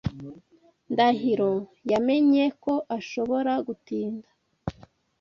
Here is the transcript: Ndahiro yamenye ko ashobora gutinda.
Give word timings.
Ndahiro 0.91 1.51
yamenye 1.91 2.43
ko 2.63 2.73
ashobora 2.97 3.53
gutinda. 3.67 4.29